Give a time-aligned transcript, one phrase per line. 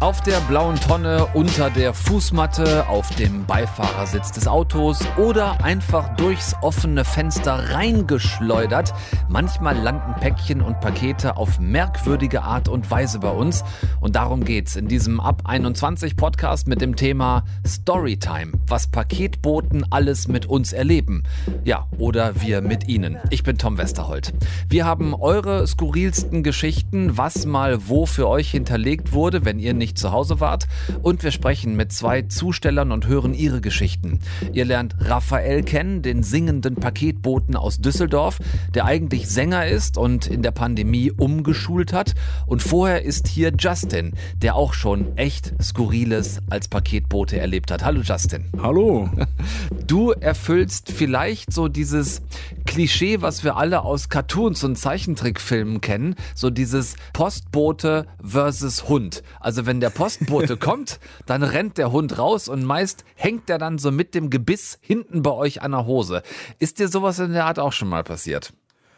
[0.00, 6.56] Auf der blauen Tonne, unter der Fußmatte, auf dem Beifahrersitz des Autos oder einfach durchs
[6.62, 8.94] offene Fenster reingeschleudert.
[9.28, 13.62] Manchmal landen Päckchen und Pakete auf merkwürdige Art und Weise bei uns.
[14.00, 18.52] Und darum geht's in diesem Ab 21 Podcast mit dem Thema Storytime.
[18.68, 21.24] Was Paketboten alles mit uns erleben.
[21.62, 23.18] Ja, oder wir mit ihnen.
[23.28, 24.32] Ich bin Tom Westerholt.
[24.66, 29.89] Wir haben eure skurrilsten Geschichten, was mal wo für euch hinterlegt wurde, wenn ihr nicht
[29.90, 30.68] nicht zu Hause wart.
[31.02, 34.20] Und wir sprechen mit zwei Zustellern und hören ihre Geschichten.
[34.52, 38.38] Ihr lernt Raphael kennen, den singenden Paketboten aus Düsseldorf,
[38.72, 42.14] der eigentlich Sänger ist und in der Pandemie umgeschult hat.
[42.46, 47.84] Und vorher ist hier Justin, der auch schon echt Skurriles als Paketbote erlebt hat.
[47.84, 48.44] Hallo Justin.
[48.62, 49.10] Hallo.
[49.86, 52.22] Du erfüllst vielleicht so dieses
[52.64, 59.24] Klischee, was wir alle aus Cartoons und Zeichentrickfilmen kennen, so dieses Postbote versus Hund.
[59.40, 63.78] Also wenn der Postbote kommt, dann rennt der Hund raus und meist hängt er dann
[63.78, 66.22] so mit dem Gebiss hinten bei euch an der Hose.
[66.58, 68.52] Ist dir sowas in der Art auch schon mal passiert?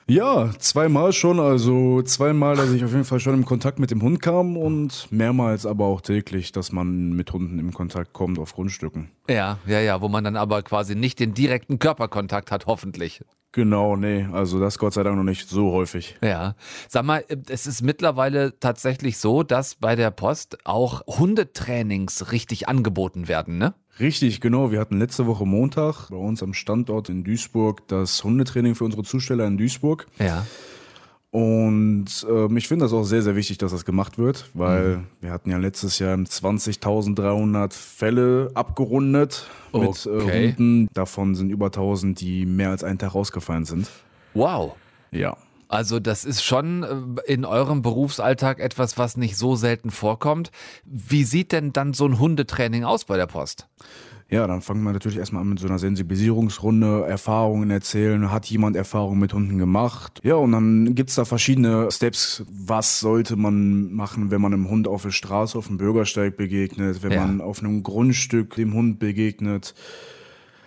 [0.08, 1.40] Ja, zweimal schon.
[1.40, 5.06] Also zweimal, dass ich auf jeden Fall schon im Kontakt mit dem Hund kam und
[5.10, 9.10] mehrmals aber auch täglich, dass man mit Hunden im Kontakt kommt auf Grundstücken.
[9.28, 13.22] Ja, ja, ja, wo man dann aber quasi nicht den direkten Körperkontakt hat, hoffentlich.
[13.52, 16.16] Genau, nee, also das Gott sei Dank noch nicht so häufig.
[16.22, 16.54] Ja.
[16.88, 23.28] Sag mal, es ist mittlerweile tatsächlich so, dass bei der Post auch Hundetrainings richtig angeboten
[23.28, 23.74] werden, ne?
[24.00, 24.70] Richtig, genau.
[24.70, 29.02] Wir hatten letzte Woche Montag bei uns am Standort in Duisburg das Hundetraining für unsere
[29.02, 30.06] Zusteller in Duisburg.
[30.18, 30.46] Ja.
[31.30, 35.06] Und ähm, ich finde das auch sehr, sehr wichtig, dass das gemacht wird, weil mhm.
[35.22, 39.86] wir hatten ja letztes Jahr 20.300 Fälle abgerundet okay.
[39.86, 40.88] mit äh, Hunden.
[40.92, 43.88] Davon sind über 1000, die mehr als einen Tag rausgefallen sind.
[44.34, 44.74] Wow.
[45.10, 45.38] Ja.
[45.72, 50.50] Also das ist schon äh, in eurem Berufsalltag etwas, was nicht so selten vorkommt.
[50.84, 53.68] Wie sieht denn dann so ein Hundetraining aus bei der Post?
[54.28, 58.30] Ja, dann fangen wir natürlich erstmal an mit so einer Sensibilisierungsrunde, Erfahrungen erzählen.
[58.30, 60.20] Hat jemand Erfahrungen mit Hunden gemacht?
[60.22, 62.44] Ja, und dann gibt's da verschiedene Steps.
[62.50, 67.02] Was sollte man machen, wenn man einem Hund auf der Straße, auf dem Bürgersteig begegnet,
[67.02, 67.26] wenn ja.
[67.26, 69.74] man auf einem Grundstück dem Hund begegnet?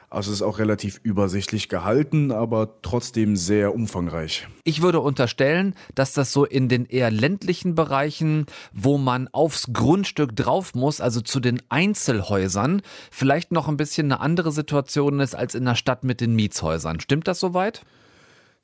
[0.09, 4.47] Also es ist auch relativ übersichtlich gehalten, aber trotzdem sehr umfangreich.
[4.63, 10.35] Ich würde unterstellen, dass das so in den eher ländlichen Bereichen, wo man aufs Grundstück
[10.35, 15.55] drauf muss, also zu den Einzelhäusern, vielleicht noch ein bisschen eine andere Situation ist als
[15.55, 16.99] in der Stadt mit den Mietshäusern.
[16.99, 17.83] Stimmt das soweit?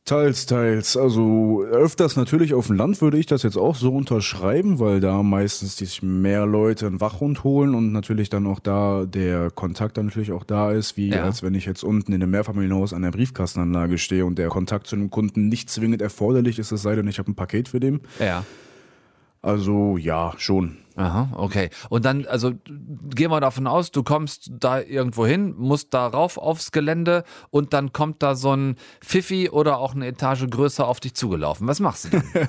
[0.03, 0.97] Teils, teils.
[0.97, 5.22] Also öfters natürlich auf dem Land würde ich das jetzt auch so unterschreiben, weil da
[5.22, 10.07] meistens sich mehr Leute einen Wachhund holen und natürlich dann auch da der Kontakt dann
[10.07, 11.23] natürlich auch da ist, wie ja.
[11.23, 14.88] als wenn ich jetzt unten in einem Mehrfamilienhaus an der Briefkastenanlage stehe und der Kontakt
[14.88, 17.79] zu einem Kunden nicht zwingend erforderlich ist, es sei denn, ich habe ein Paket für
[17.79, 18.01] den.
[18.19, 18.44] Ja.
[19.41, 20.78] Also ja, schon.
[20.96, 21.69] Aha, okay.
[21.90, 22.52] Und dann, also
[23.16, 27.74] gehen wir davon aus, du kommst da irgendwo hin, musst da rauf aufs Gelände und
[27.74, 31.68] dann kommt da so ein Pfiffi oder auch eine Etage größer auf dich zugelaufen.
[31.68, 32.24] Was machst du dann?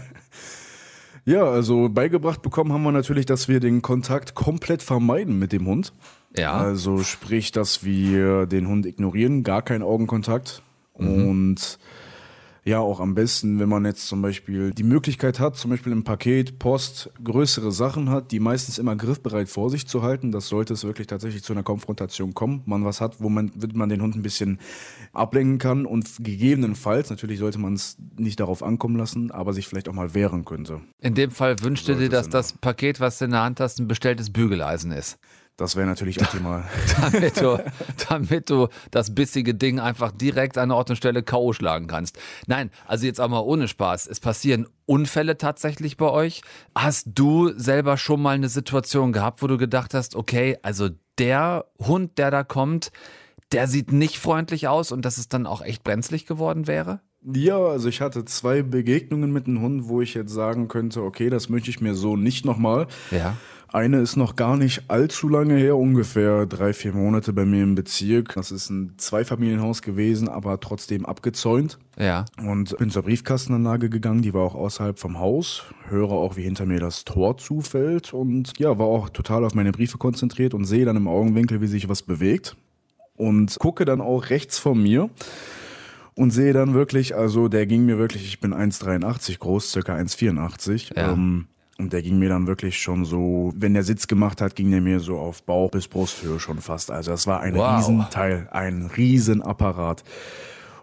[1.25, 5.67] ja, also beigebracht bekommen haben wir natürlich, dass wir den Kontakt komplett vermeiden mit dem
[5.67, 5.93] Hund.
[6.37, 6.53] Ja.
[6.53, 10.63] Also sprich, dass wir den Hund ignorieren, gar keinen Augenkontakt.
[10.99, 11.29] Mhm.
[11.29, 11.79] Und
[12.65, 16.05] ja auch am besten, wenn man jetzt zum Beispiel die Möglichkeit hat, zum Beispiel im
[16.05, 20.31] Paket, Post, größere Sachen hat, die meistens immer griffbereit vor sich zu halten.
[20.31, 22.63] Das sollte es wirklich tatsächlich zu einer Konfrontation kommen.
[22.67, 24.61] Man was hat, wo man, man den Hund ein bisschen
[25.13, 29.89] ablenken kann und gegebenenfalls, natürlich sollte man es nicht darauf ankommen lassen, aber sich vielleicht
[29.89, 30.81] auch mal wehren könnte.
[31.01, 33.89] In dem Fall wünschte dir, dass das Paket, was du in der Hand hast, ein
[33.89, 35.19] bestelltes Bügeleisen ist.
[35.57, 36.65] Das wäre natürlich optimal.
[37.01, 37.59] damit, du,
[38.09, 41.53] damit du das bissige Ding einfach direkt an Ort und Stelle K.O.
[41.53, 42.19] schlagen kannst.
[42.47, 44.07] Nein, also jetzt auch mal ohne Spaß.
[44.07, 46.43] Es passieren Unfälle tatsächlich bei euch.
[46.75, 51.67] Hast du selber schon mal eine Situation gehabt, wo du gedacht hast, okay, also der
[51.79, 52.91] Hund, der da kommt,
[53.53, 57.01] der sieht nicht freundlich aus und dass es dann auch echt brenzlig geworden wäre?
[57.25, 61.31] Ja, also ich hatte zwei Begegnungen mit einem Hund, wo ich jetzt sagen könnte, okay,
[61.31, 62.89] das möchte ich mir so nicht nochmal.
[63.13, 63.37] Ja.
[63.73, 67.75] Eine ist noch gar nicht allzu lange her, ungefähr drei, vier Monate bei mir im
[67.75, 68.35] Bezirk.
[68.35, 71.79] Das ist ein Zweifamilienhaus gewesen, aber trotzdem abgezäunt.
[71.99, 72.27] Ja.
[72.47, 75.65] Und bin zur Briefkastenanlage gegangen, die war auch außerhalb vom Haus.
[75.89, 79.73] Höre auch, wie hinter mir das Tor zufällt und ja, war auch total auf meine
[79.73, 82.57] Briefe konzentriert und sehe dann im Augenwinkel, wie sich was bewegt.
[83.17, 85.09] Und gucke dann auch rechts von mir
[86.15, 90.95] und sehe dann wirklich, also der ging mir wirklich, ich bin 1,83 groß, circa 1,84.
[90.95, 91.13] Ja.
[91.13, 91.47] Ähm,
[91.83, 94.81] und der ging mir dann wirklich schon so, wenn der Sitz gemacht hat, ging der
[94.81, 96.91] mir so auf Bauch bis Brusthöhe schon fast.
[96.91, 97.77] Also das war ein wow.
[97.79, 100.05] Riesenteil, ein Riesenapparat.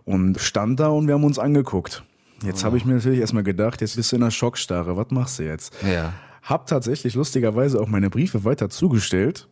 [0.05, 2.03] Und stand da und wir haben uns angeguckt.
[2.43, 5.39] Jetzt habe ich mir natürlich erstmal gedacht, jetzt bist du in einer Schockstarre, was machst
[5.39, 5.73] du jetzt?
[5.83, 6.13] Ja.
[6.41, 9.47] Hab tatsächlich lustigerweise auch meine Briefe weiter zugestellt,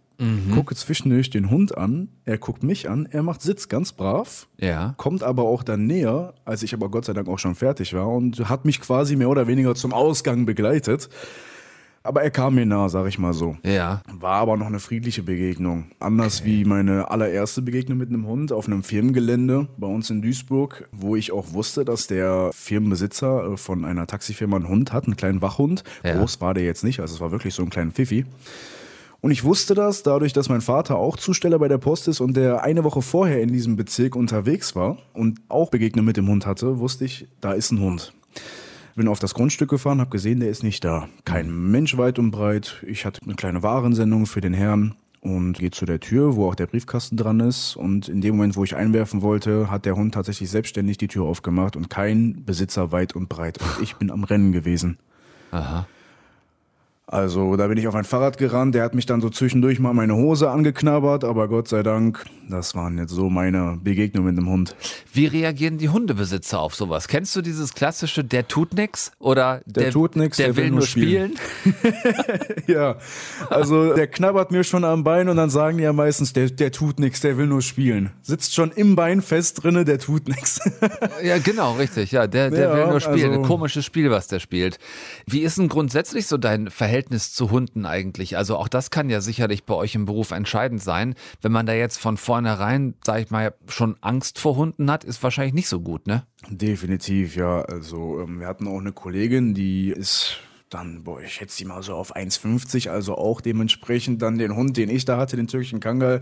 [0.54, 4.96] gucke zwischendurch den Hund an, er guckt mich an, er macht Sitz ganz brav, Ja.
[4.98, 8.08] kommt aber auch dann näher, als ich aber Gott sei Dank auch schon fertig war
[8.10, 11.10] und hat mich quasi mehr oder weniger zum Ausgang begleitet.
[12.04, 13.58] Aber er kam mir nah, sag ich mal so.
[13.66, 14.02] Ja.
[14.10, 15.92] War aber noch eine friedliche Begegnung.
[16.00, 20.88] Anders wie meine allererste Begegnung mit einem Hund auf einem Firmengelände bei uns in Duisburg,
[20.94, 25.18] wo ich auch wusste, dass der Firmenbesitzer äh, von einer Taxifirma einen Hund hat, einen
[25.18, 25.84] kleinen Wachhund.
[26.04, 26.18] Ja.
[26.18, 28.26] Groß war der jetzt nicht, also es war wirklich so ein kleiner Pfiffi.
[29.22, 32.38] Und ich wusste das dadurch, dass mein Vater auch Zusteller bei der Post ist und
[32.38, 36.46] der eine Woche vorher in diesem Bezirk unterwegs war und auch Begegnung mit dem Hund
[36.46, 38.14] hatte, wusste ich, da ist ein Hund.
[38.96, 41.08] Bin auf das Grundstück gefahren, habe gesehen, der ist nicht da.
[41.26, 42.84] Kein Mensch weit und breit.
[42.88, 46.56] Ich hatte eine kleine Warensendung für den Herrn und gehe zu der Tür, wo auch
[46.56, 47.76] der Briefkasten dran ist.
[47.76, 51.26] Und in dem Moment, wo ich einwerfen wollte, hat der Hund tatsächlich selbstständig die Tür
[51.26, 53.60] aufgemacht und kein Besitzer weit und breit.
[53.60, 54.98] Und ich bin am Rennen gewesen.
[55.52, 55.88] Aha.
[57.10, 59.94] Also da bin ich auf ein Fahrrad gerannt, der hat mich dann so zwischendurch mal
[59.94, 64.50] meine Hose angeknabbert, aber Gott sei Dank, das waren jetzt so meine Begegnungen mit dem
[64.50, 64.76] Hund.
[65.14, 67.08] Wie reagieren die Hundebesitzer auf sowas?
[67.08, 69.14] Kennst du dieses klassische, der tut nix?
[69.20, 71.36] Oder der, tut nix, der, will nur spielen?
[72.68, 72.98] Ja,
[73.50, 76.74] also der knabbert mir schon am Bein und dann sagen die ja meistens, der, der
[76.74, 78.12] tut nix, der will nur spielen.
[78.22, 80.60] Sitzt schon im Bein fest drinne, der tut nix.
[81.24, 82.12] Ja, genau, richtig.
[82.12, 83.30] Ja, der, der Ja, will nur spielen.
[83.32, 84.78] also- Ein komisches Spiel, was der spielt.
[85.26, 88.38] Wie ist denn grundsätzlich so dein Verhältnis zu Hunden eigentlich?
[88.38, 91.16] Also auch das kann ja sicherlich bei euch im Beruf entscheidend sein.
[91.42, 95.22] Wenn man da jetzt von vornherein, sag ich mal, schon Angst vor Hunden hat, ist
[95.24, 96.24] wahrscheinlich nicht so gut, ne?
[96.50, 97.62] Definitiv, ja.
[97.62, 101.82] Also ähm, wir hatten auch eine Kollegin, die ist dann, boah, ich schätze die mal
[101.82, 105.80] so auf 1,50, also auch dementsprechend dann den Hund, den ich da hatte, den türkischen
[105.80, 106.22] Kangal,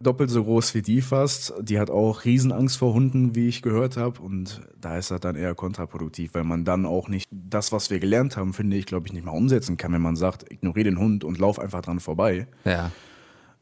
[0.00, 1.54] doppelt so groß wie die fast.
[1.60, 4.20] Die hat auch Riesenangst vor Hunden, wie ich gehört habe.
[4.20, 7.98] Und da ist das dann eher kontraproduktiv, weil man dann auch nicht das, was wir
[7.98, 10.98] gelernt haben, finde ich, glaube ich, nicht mal umsetzen kann, wenn man sagt, ignoriere den
[10.98, 12.46] Hund und lauf einfach dran vorbei.
[12.64, 12.90] Ja.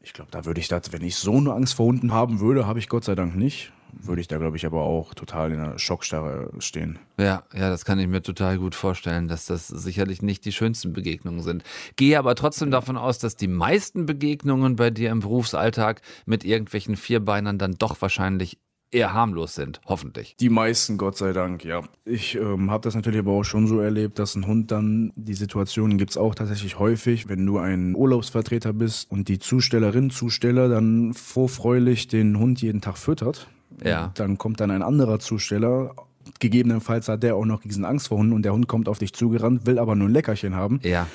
[0.01, 2.67] Ich glaube, da würde ich das, wenn ich so eine Angst vor Hunden haben würde,
[2.67, 5.59] habe ich Gott sei Dank nicht, würde ich da, glaube ich, aber auch total in
[5.59, 6.99] einer Schockstarre stehen.
[7.17, 10.93] Ja, ja, das kann ich mir total gut vorstellen, dass das sicherlich nicht die schönsten
[10.93, 11.63] Begegnungen sind.
[11.95, 16.95] Gehe aber trotzdem davon aus, dass die meisten Begegnungen bei dir im Berufsalltag mit irgendwelchen
[16.95, 18.59] Vierbeinern dann doch wahrscheinlich
[18.91, 20.35] eher harmlos sind, hoffentlich.
[20.39, 21.81] Die meisten, Gott sei Dank, ja.
[22.05, 25.33] Ich ähm, habe das natürlich aber auch schon so erlebt, dass ein Hund dann, die
[25.33, 31.13] Situationen gibt's auch tatsächlich häufig, wenn du ein Urlaubsvertreter bist und die Zustellerin, Zusteller dann
[31.13, 33.47] vorfreulich den Hund jeden Tag füttert.
[33.83, 34.11] Ja.
[34.15, 35.95] Dann kommt dann ein anderer Zusteller,
[36.39, 39.13] gegebenenfalls hat der auch noch riesen Angst vor Hunden und der Hund kommt auf dich
[39.13, 40.79] zugerannt, will aber nur ein Leckerchen haben.
[40.83, 41.07] Ja,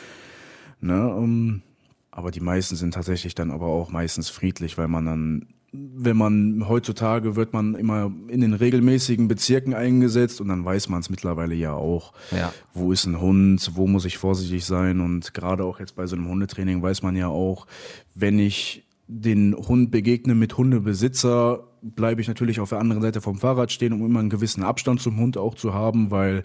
[0.83, 1.63] Ne, ähm,
[2.11, 6.69] aber die meisten sind tatsächlich dann aber auch meistens friedlich, weil man dann, wenn man
[6.69, 11.55] heutzutage wird man immer in den regelmäßigen Bezirken eingesetzt und dann weiß man es mittlerweile
[11.55, 12.13] ja auch.
[12.33, 12.53] Ja.
[12.75, 16.17] Wo ist ein Hund, wo muss ich vorsichtig sein und gerade auch jetzt bei so
[16.17, 17.69] einem Hundetraining weiß man ja auch,
[18.15, 18.85] wenn ich
[19.21, 23.93] den Hund begegne mit Hundebesitzer, bleibe ich natürlich auf der anderen Seite vom Fahrrad stehen,
[23.93, 26.45] um immer einen gewissen Abstand zum Hund auch zu haben, weil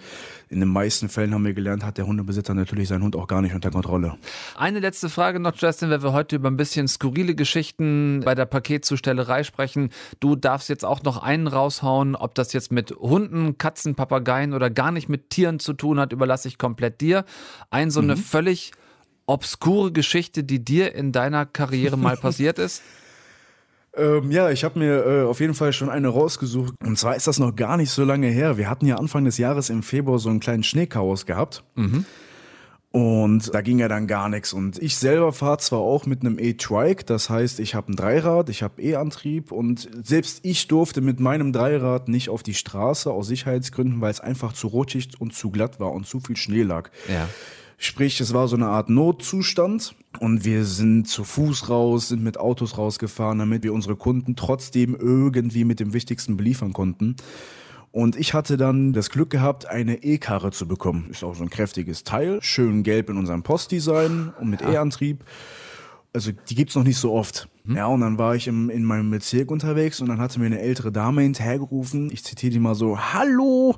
[0.49, 3.41] in den meisten Fällen haben wir gelernt, hat der Hundebesitzer natürlich seinen Hund auch gar
[3.41, 4.17] nicht unter Kontrolle.
[4.57, 8.45] Eine letzte Frage noch, Justin, weil wir heute über ein bisschen skurrile Geschichten bei der
[8.45, 9.89] Paketzustellerei sprechen.
[10.19, 14.69] Du darfst jetzt auch noch einen raushauen, ob das jetzt mit Hunden, Katzen, Papageien oder
[14.69, 17.25] gar nicht mit Tieren zu tun hat, überlasse ich komplett dir.
[17.69, 18.71] Ein so eine völlig
[19.27, 22.81] obskure Geschichte, die dir in deiner Karriere mal passiert ist?
[23.95, 26.73] Ähm, ja, ich habe mir äh, auf jeden Fall schon eine rausgesucht.
[26.83, 28.57] Und zwar ist das noch gar nicht so lange her.
[28.57, 31.63] Wir hatten ja Anfang des Jahres im Februar so einen kleinen Schneechaos gehabt.
[32.91, 34.53] Und da ging ja dann gar nichts.
[34.53, 38.49] Und ich selber fahre zwar auch mit einem E-Trike, das heißt, ich habe ein Dreirad,
[38.49, 43.27] ich habe E-Antrieb und selbst ich durfte mit meinem Dreirad nicht auf die Straße aus
[43.27, 46.89] Sicherheitsgründen, weil es einfach zu rutschig und zu glatt war und zu viel Schnee lag.
[47.07, 47.27] Ja.
[47.79, 52.39] Sprich, es war so eine Art Notzustand und wir sind zu Fuß raus, sind mit
[52.39, 57.15] Autos rausgefahren, damit wir unsere Kunden trotzdem irgendwie mit dem Wichtigsten beliefern konnten.
[57.91, 61.07] Und ich hatte dann das Glück gehabt, eine E-Karre zu bekommen.
[61.11, 65.23] Ist auch so ein kräftiges Teil, schön gelb in unserem Postdesign und mit E-Antrieb.
[66.13, 67.47] Also die gibt's noch nicht so oft.
[67.65, 70.61] Ja, und dann war ich im, in meinem Bezirk unterwegs und dann hatte mir eine
[70.61, 72.11] ältere Dame hinterhergerufen.
[72.11, 73.75] Ich zitiere die mal so, hallo,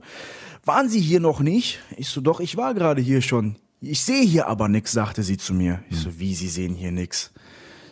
[0.63, 1.79] waren Sie hier noch nicht?
[1.97, 3.57] Ich so, doch, ich war gerade hier schon.
[3.81, 5.81] Ich sehe hier aber nix, sagte sie zu mir.
[5.89, 7.31] Ich so, wie, Sie sehen hier nix?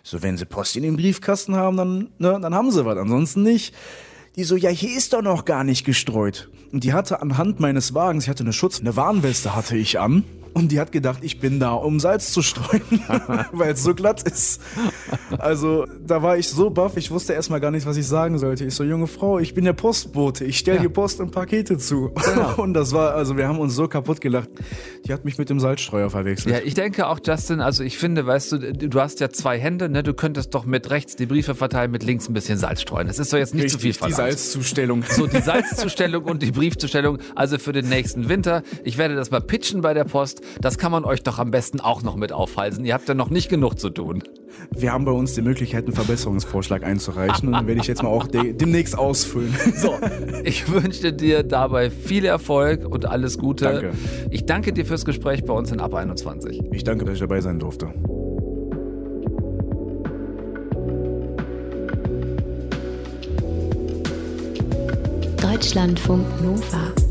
[0.03, 3.43] So, wenn Sie Post in den Briefkasten haben, dann, ne, dann haben Sie was, ansonsten
[3.43, 3.73] nicht.
[4.35, 6.49] Die so, ja, hier ist doch noch gar nicht gestreut.
[6.73, 10.25] Und die hatte anhand meines Wagens, ich hatte eine Schutz, eine Warnweste hatte ich an.
[10.53, 12.81] Und die hat gedacht, ich bin da, um Salz zu streuen,
[13.51, 14.61] weil es so glatt ist.
[15.37, 18.65] Also da war ich so baff, ich wusste erstmal gar nicht, was ich sagen sollte.
[18.65, 20.83] Ich so, junge Frau, ich bin der Postbote, ich stelle Ja.
[20.83, 22.11] dir Post und Pakete zu.
[22.25, 22.55] Genau.
[22.57, 24.49] Und das war, also wir haben uns so kaputt gelacht.
[25.05, 26.53] Die hat mich mit dem Salzstreuer verwechselt.
[26.55, 29.89] Ja, ich denke auch, Justin, also ich finde, weißt du, du hast ja zwei Hände,
[29.89, 30.03] ne?
[30.03, 33.07] Du könntest doch mit rechts die Briefe verteilen, mit links ein bisschen Salz streuen.
[33.07, 34.37] Das ist doch jetzt nicht zu viel Richtig, die verlangt.
[34.39, 35.03] Salzzustellung.
[35.09, 38.63] So, die Salzzustellung und die Briefzustellung, also für den nächsten Winter.
[38.83, 40.36] Ich werde das mal pitchen bei der Post.
[40.61, 42.85] Das kann man euch doch am besten auch noch mit aufhalsen.
[42.85, 44.23] Ihr habt ja noch nicht genug zu tun.
[44.71, 48.09] Wir haben bei uns die Möglichkeit, einen Verbesserungsvorschlag einzureichen und den werde ich jetzt mal
[48.09, 49.55] auch de demnächst ausfüllen.
[49.77, 49.93] So,
[50.43, 53.65] ich wünsche dir dabei viel Erfolg und alles Gute.
[53.65, 53.91] Danke.
[54.31, 56.63] Ich danke dir fürs Gespräch bei uns in Ab 21.
[56.71, 57.93] Ich danke, dass ich dabei sein durfte.
[65.41, 67.06] Deutschlandfunk Nova.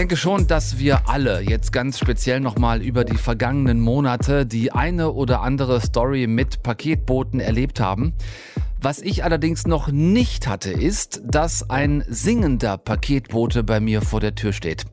[0.00, 4.72] Ich denke schon, dass wir alle jetzt ganz speziell nochmal über die vergangenen Monate die
[4.72, 8.14] eine oder andere Story mit Paketboten erlebt haben.
[8.80, 14.34] Was ich allerdings noch nicht hatte, ist, dass ein singender Paketbote bei mir vor der
[14.34, 14.86] Tür steht.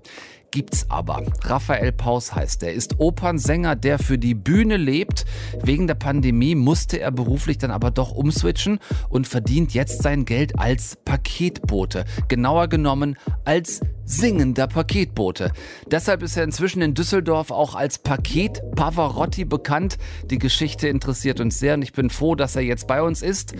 [0.52, 1.24] Gibt's aber.
[1.44, 5.26] Raphael Paus heißt er, ist Opernsänger, der für die Bühne lebt.
[5.62, 10.58] Wegen der Pandemie musste er beruflich dann aber doch umswitchen und verdient jetzt sein Geld
[10.58, 12.06] als Paketbote.
[12.28, 15.52] Genauer genommen als singender Paketbote.
[15.92, 19.98] Deshalb ist er inzwischen in Düsseldorf auch als Paket Pavarotti bekannt.
[20.30, 23.54] Die Geschichte interessiert uns sehr und ich bin froh, dass er jetzt bei uns ist.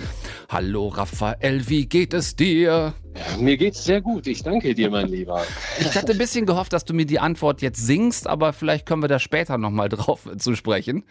[0.48, 2.94] Hallo Raphael, wie geht es dir?
[3.40, 4.28] Mir geht's sehr gut.
[4.28, 5.44] Ich danke dir, mein Lieber.
[5.80, 9.02] Ich hatte ein bisschen gehofft, dass du mir die Antwort jetzt singst, aber vielleicht können
[9.02, 11.04] wir da später nochmal drauf zu sprechen.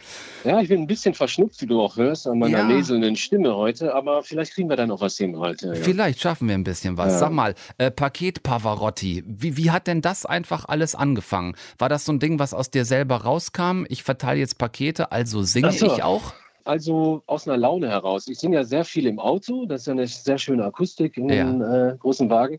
[0.45, 2.65] Ja, ich bin ein bisschen verschnupft, wie du auch hörst, an meiner Ja.
[2.65, 5.69] näselnden Stimme heute, aber vielleicht kriegen wir da noch was hin heute.
[5.69, 5.75] Ja.
[5.75, 7.19] Vielleicht schaffen wir ein bisschen was.
[7.19, 11.55] Sag mal, äh, Paket Pavarotti, wie, wie hat denn das einfach alles angefangen?
[11.79, 13.85] War das so ein Ding, was aus dir selber rauskam?
[13.89, 15.87] Ich verteile jetzt Pakete, also singe so.
[15.87, 16.33] ich auch?
[16.67, 18.29] Also aus einer Laune heraus.
[18.29, 19.67] Ich singe ja sehr viel im Auto.
[19.67, 22.59] Das ist ja eine sehr schöne Akustik in dem äh, großen Wagen.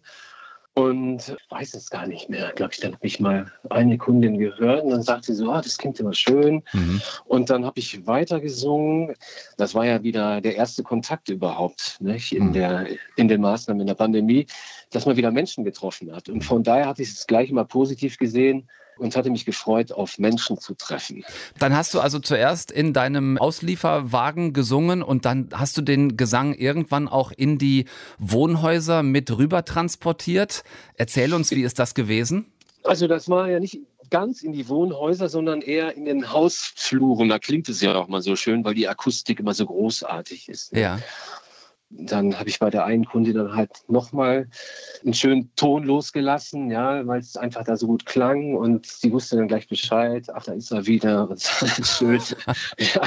[0.73, 2.51] Und weiß es gar nicht mehr.
[2.55, 5.59] Glaube ich, dann habe ich mal eine Kundin gehört und dann sagte sie so, ah,
[5.59, 6.61] das klingt immer schön.
[6.71, 7.01] Mhm.
[7.25, 9.15] Und dann habe ich weitergesungen.
[9.57, 12.31] Das war ja wieder der erste Kontakt überhaupt nicht?
[12.31, 12.53] In, Mhm.
[12.53, 14.45] der, in den Maßnahmen in der Pandemie,
[14.91, 16.29] dass man wieder Menschen getroffen hat.
[16.29, 20.17] Und von daher hatte ich es gleich mal positiv gesehen und hatte mich gefreut, auf
[20.17, 21.23] Menschen zu treffen.
[21.59, 26.53] Dann hast du also zuerst in deinem Auslieferwagen gesungen und dann hast du den Gesang
[26.53, 27.85] irgendwann auch in die
[28.17, 30.63] Wohnhäuser mit rüber transportiert.
[30.95, 32.45] Erzähl uns, wie ist das gewesen?
[32.83, 37.29] Also das war ja nicht ganz in die Wohnhäuser, sondern eher in den Hausfluren.
[37.29, 40.73] Da klingt es ja auch mal so schön, weil die Akustik immer so großartig ist.
[40.73, 40.99] Ja.
[41.89, 44.49] Dann habe ich bei der einen Kundin dann halt nochmal
[45.03, 49.37] einen schönen Ton losgelassen, ja, weil es einfach da so gut klang und sie wusste
[49.37, 52.21] dann gleich Bescheid, ach, da ist er wieder und schön.
[52.77, 53.01] ja,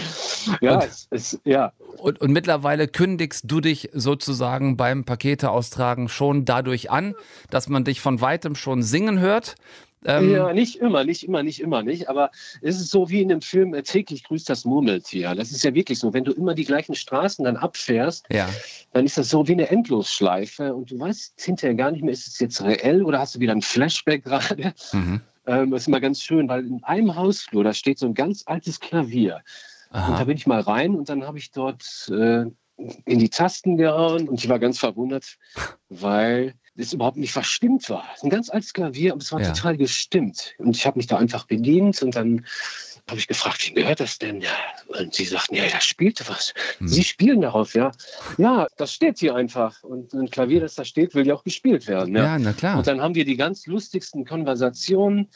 [0.60, 6.08] ja, Und- es, es, ja, Und, und mittlerweile kündigst du dich sozusagen beim Pakete austragen
[6.08, 7.16] schon dadurch an,
[7.50, 9.56] dass man dich von weitem schon singen hört.
[10.04, 12.08] Ähm, ja, nicht immer, nicht immer, nicht immer, nicht.
[12.08, 12.30] Aber
[12.62, 15.34] es ist so wie in dem Film äh, Täglich grüßt das Murmeltier.
[15.34, 16.14] Das ist ja wirklich so.
[16.14, 18.48] Wenn du immer die gleichen Straßen dann abfährst, ja.
[18.92, 22.26] dann ist das so wie eine Endlosschleife und du weißt hinterher gar nicht mehr, ist
[22.26, 24.72] es jetzt reell oder hast du wieder ein Flashback gerade?
[24.92, 25.20] Mhm.
[25.46, 28.44] Ähm, das ist immer ganz schön, weil in einem Hausflur, da steht so ein ganz
[28.46, 29.42] altes Klavier.
[29.92, 30.24] Und da Aha.
[30.24, 32.46] bin ich mal rein und dann habe ich dort äh,
[33.04, 35.36] in die Tasten gehauen und ich war ganz verwundert,
[35.88, 38.04] weil es überhaupt nicht verstimmt war.
[38.22, 39.52] Ein ganz altes Klavier, aber es war Ja.
[39.52, 40.54] total gestimmt.
[40.58, 42.46] Und ich habe mich da einfach bedient und dann
[43.08, 44.40] habe ich gefragt, wie gehört das denn?
[44.40, 44.50] Ja.
[44.86, 46.54] Und sie sagten, ja, da spielte was.
[46.78, 46.88] Hm.
[46.88, 47.90] Sie spielen darauf, ja.
[48.38, 49.82] Ja, das steht hier einfach.
[49.82, 52.14] Und ein Klavier, das da steht, will ja auch gespielt werden.
[52.14, 52.38] Ja, Ja.
[52.38, 52.78] na klar.
[52.78, 55.28] Und dann haben wir die ganz lustigsten Konversationen.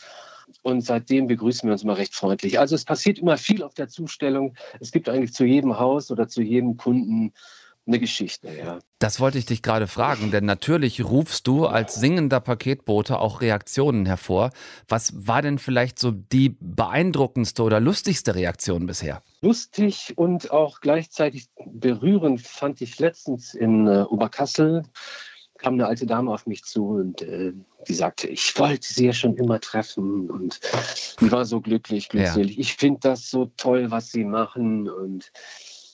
[0.62, 2.58] Und seitdem begrüßen wir uns immer recht freundlich.
[2.58, 4.54] Also es passiert immer viel auf der Zustellung.
[4.80, 7.32] Es gibt eigentlich zu jedem Haus oder zu jedem Kunden
[7.86, 8.48] eine Geschichte.
[8.56, 8.78] Ja.
[8.98, 14.06] Das wollte ich dich gerade fragen, denn natürlich rufst du als singender Paketbote auch Reaktionen
[14.06, 14.50] hervor.
[14.88, 19.20] Was war denn vielleicht so die beeindruckendste oder lustigste Reaktion bisher?
[19.42, 24.84] Lustig und auch gleichzeitig berührend fand ich letztens in äh, Oberkassel
[25.64, 27.54] kam eine alte Dame auf mich zu und äh,
[27.88, 30.60] die sagte, ich wollte sie ja schon immer treffen und
[31.20, 32.58] die war so glücklich, glückselig.
[32.58, 35.32] Ich finde das so toll, was sie machen und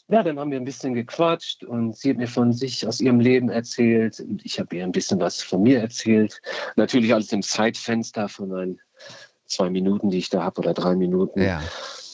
[0.08, 3.20] ja, dann haben wir ein bisschen gequatscht und sie hat mir von sich aus ihrem
[3.20, 6.42] Leben erzählt und ich habe ihr ein bisschen was von mir erzählt.
[6.74, 8.80] Natürlich alles im Zeitfenster von ein,
[9.46, 11.40] zwei Minuten, die ich da habe oder drei Minuten.
[11.40, 11.62] Ja.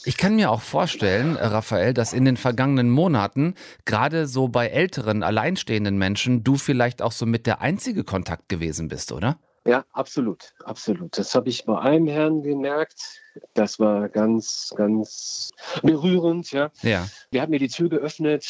[0.07, 4.67] Ich kann mir auch vorstellen, äh, Raphael, dass in den vergangenen Monaten gerade so bei
[4.67, 9.37] älteren, alleinstehenden Menschen du vielleicht auch so mit der einzige Kontakt gewesen bist, oder?
[9.65, 11.17] Ja, absolut, absolut.
[11.17, 13.19] Das habe ich bei einem Herrn gemerkt.
[13.53, 15.49] Das war ganz, ganz
[15.83, 16.53] berührend.
[16.53, 16.71] Ja.
[16.83, 17.05] Ja.
[17.33, 18.47] Der hat mir die Tür geöffnet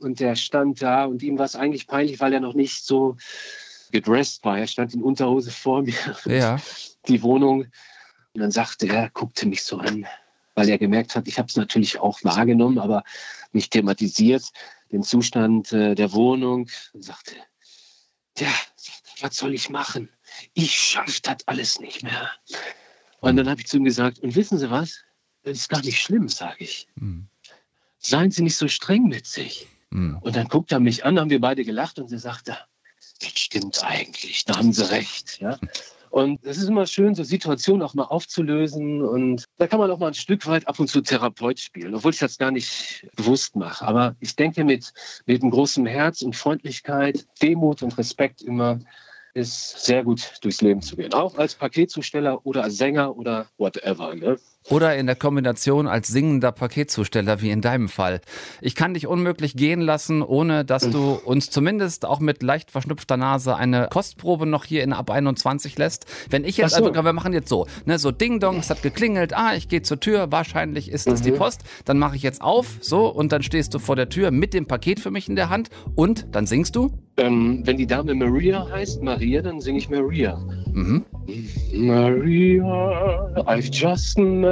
[0.00, 3.16] und der stand da und ihm war es eigentlich peinlich, weil er noch nicht so
[3.90, 4.58] gedresst war.
[4.58, 5.94] Er stand in Unterhose vor mir.
[6.26, 6.58] Ja.
[7.08, 7.68] Die Wohnung.
[8.34, 10.06] Und dann sagte er, guckte mich so an,
[10.60, 13.02] weil er gemerkt hat, ich habe es natürlich auch wahrgenommen, aber
[13.52, 14.44] nicht thematisiert,
[14.92, 16.68] den Zustand äh, der Wohnung.
[16.92, 17.34] Und sagte,
[18.36, 18.52] ja,
[19.22, 20.10] was soll ich machen?
[20.52, 22.30] Ich schaffe das alles nicht mehr.
[23.20, 25.02] Und dann habe ich zu ihm gesagt, und wissen Sie was?
[25.44, 26.88] Das ist gar nicht schlimm, sage ich.
[26.96, 27.28] Mhm.
[27.96, 29.66] Seien Sie nicht so streng mit sich.
[29.88, 30.18] Mhm.
[30.18, 32.58] Und dann guckt er mich an, haben wir beide gelacht und sie sagte,
[33.20, 35.40] das stimmt eigentlich, da haben Sie recht.
[35.40, 35.58] Ja?
[36.10, 39.02] Und es ist immer schön, so Situationen auch mal aufzulösen.
[39.02, 42.12] Und da kann man auch mal ein Stück weit ab und zu Therapeut spielen, obwohl
[42.12, 43.86] ich das gar nicht bewusst mache.
[43.86, 44.92] Aber ich denke, mit,
[45.26, 48.80] mit einem großen Herz und Freundlichkeit, Demut und Respekt immer
[49.34, 51.12] ist sehr gut durchs Leben zu gehen.
[51.14, 54.14] Auch als Paketzusteller oder als Sänger oder whatever.
[54.14, 54.36] Ne?
[54.68, 58.20] Oder in der Kombination als singender Paketzusteller, wie in deinem Fall.
[58.60, 63.16] Ich kann dich unmöglich gehen lassen, ohne dass du uns zumindest auch mit leicht verschnupfter
[63.16, 66.04] Nase eine Kostprobe noch hier in Ab 21 lässt.
[66.28, 66.84] Wenn ich jetzt so.
[66.84, 69.80] einfach, wir machen jetzt so, ne, so Ding Dong, es hat geklingelt, ah, ich gehe
[69.80, 73.42] zur Tür, wahrscheinlich ist es die Post, dann mache ich jetzt auf, so, und dann
[73.42, 76.46] stehst du vor der Tür mit dem Paket für mich in der Hand und dann
[76.46, 76.92] singst du.
[77.16, 80.38] Ähm, wenn die Dame Maria heißt, Maria, dann singe ich Maria.
[80.72, 81.04] Mhm.
[81.74, 84.49] Maria, I've just met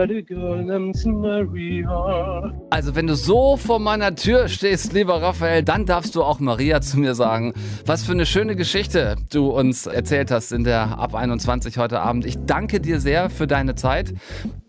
[2.71, 6.81] Also wenn du so vor meiner Tür stehst, lieber Raphael, dann darfst du auch Maria
[6.81, 7.52] zu mir sagen.
[7.87, 12.25] Was für eine schöne Geschichte du uns erzählt hast in der Ab 21 heute Abend.
[12.25, 14.14] Ich danke dir sehr für deine Zeit.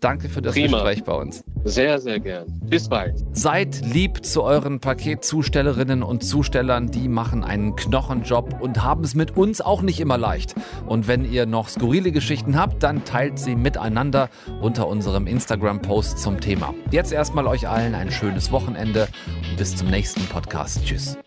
[0.00, 0.78] Danke für das Prima.
[0.78, 1.44] Gespräch bei uns.
[1.64, 2.46] Sehr, sehr gern.
[2.62, 3.22] Bis bald.
[3.32, 9.36] Seid lieb zu euren Paketzustellerinnen und Zustellern, die machen einen Knochenjob und haben es mit
[9.36, 10.54] uns auch nicht immer leicht.
[10.86, 16.40] Und wenn ihr noch skurrile Geschichten habt, dann teilt sie miteinander unter unserem Instagram-Post zum
[16.40, 16.74] Thema.
[16.90, 19.08] Jetzt erstmal euch allen ein schönes Wochenende
[19.50, 20.84] und bis zum nächsten Podcast.
[20.84, 21.18] Tschüss.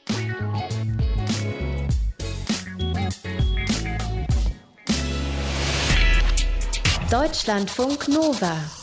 [7.11, 8.82] Deutschlandfunk Nova.